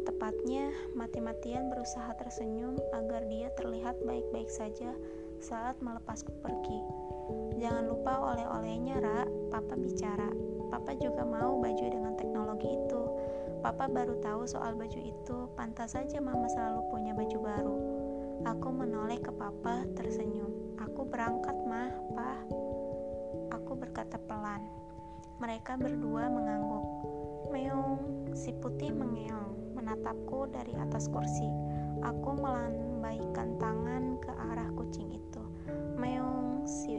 Tepatnya, 0.03 0.75
mati-matian 0.99 1.71
berusaha 1.71 2.11
tersenyum 2.19 2.75
agar 2.97 3.23
dia 3.31 3.53
terlihat 3.55 3.95
baik-baik 4.03 4.51
saja 4.51 4.91
saat 5.39 5.79
melepasku 5.79 6.33
pergi. 6.43 6.81
Jangan 7.63 7.87
lupa 7.87 8.35
oleh-olehnya, 8.35 8.99
Ra. 8.99 9.23
Papa 9.53 9.79
bicara. 9.79 10.31
Papa 10.73 10.99
juga 10.99 11.23
mau 11.23 11.63
baju 11.63 11.87
dengan 11.87 12.19
teknologi 12.19 12.75
itu. 12.75 13.03
Papa 13.63 13.87
baru 13.87 14.19
tahu 14.23 14.47
soal 14.47 14.75
baju 14.75 15.01
itu, 15.01 15.37
pantas 15.55 15.95
saja 15.99 16.19
mama 16.23 16.47
selalu 16.51 16.81
punya 16.91 17.13
baju 17.15 17.39
baru. 17.39 17.77
Aku 18.47 18.69
menoleh 18.71 19.19
ke 19.19 19.33
papa 19.35 19.83
tersenyum. 19.97 20.56
Berangkat 21.07 21.57
mah, 21.67 21.91
pa. 22.13 22.35
Aku 23.55 23.79
berkata 23.79 24.19
pelan. 24.27 24.63
Mereka 25.39 25.79
berdua 25.79 26.27
mengangguk. 26.27 26.87
Meong, 27.55 27.99
si 28.35 28.51
putih 28.59 28.91
mengeong, 28.91 29.77
menatapku 29.79 30.51
dari 30.51 30.75
atas 30.75 31.07
kursi. 31.07 31.47
Aku 32.03 32.37
melambaikan 32.37 33.55
tangan 33.63 34.19
ke 34.19 34.33
arah 34.53 34.69
kucing 34.75 35.15
itu. 35.15 35.43
Meong, 35.95 36.67
si 36.67 36.99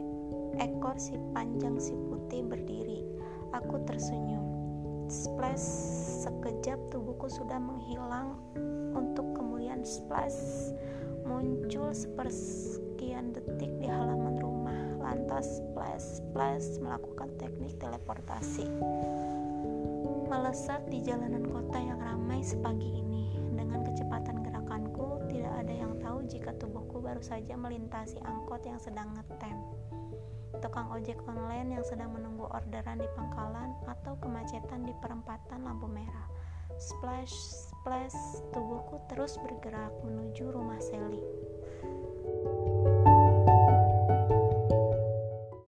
ekor 0.56 0.96
si 0.96 1.20
panjang 1.36 1.76
si 1.76 1.92
putih 2.08 2.42
berdiri. 2.48 3.04
Aku 3.52 3.80
tersenyum. 3.84 4.44
Splash, 5.08 5.68
sekejap 6.24 6.76
tubuhku 6.92 7.32
sudah 7.32 7.56
menghilang 7.56 8.36
untuk 8.92 9.32
kemudian 9.32 9.80
splash 9.80 10.72
muncul 11.24 11.92
sepersekian 12.98 13.30
detik 13.30 13.70
di 13.78 13.86
halaman 13.86 14.42
rumah. 14.42 14.74
Lantas 14.98 15.62
splash, 15.62 16.18
splash 16.18 16.82
melakukan 16.82 17.30
teknik 17.38 17.78
teleportasi. 17.78 18.66
Melesat 20.26 20.82
di 20.90 20.98
jalanan 21.06 21.46
kota 21.46 21.78
yang 21.78 22.02
ramai 22.02 22.42
sepagi 22.42 22.98
ini. 22.98 23.38
Dengan 23.54 23.86
kecepatan 23.86 24.42
gerakanku, 24.42 25.30
tidak 25.30 25.54
ada 25.62 25.74
yang 25.78 25.94
tahu 26.02 26.26
jika 26.26 26.50
tubuhku 26.58 26.98
baru 26.98 27.22
saja 27.22 27.54
melintasi 27.54 28.18
angkot 28.26 28.66
yang 28.66 28.82
sedang 28.82 29.14
ngetem 29.14 29.54
tukang 30.58 30.90
ojek 30.90 31.22
online 31.30 31.70
yang 31.70 31.84
sedang 31.86 32.10
menunggu 32.10 32.50
orderan 32.50 32.98
di 32.98 33.06
pangkalan, 33.14 33.78
atau 33.86 34.18
kemacetan 34.18 34.82
di 34.82 34.90
perempatan 34.98 35.62
lampu 35.62 35.86
merah. 35.86 36.26
Splash, 36.82 37.30
splash, 37.70 38.42
tubuhku 38.50 38.98
terus 39.06 39.38
bergerak 39.38 39.94
menuju 40.02 40.50
rumah 40.50 40.82
Sally. 40.82 41.22